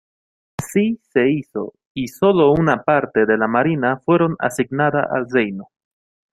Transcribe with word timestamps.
Así 0.57 0.99
se 1.13 1.29
hizo, 1.31 1.73
y 1.93 2.07
sólo 2.07 2.53
una 2.53 2.81
parte 2.81 3.27
de 3.27 3.37
la 3.37 3.47
Marina 3.47 3.99
fueron 3.99 4.35
asignada 4.39 5.07
al 5.07 5.27
reino. 5.29 5.69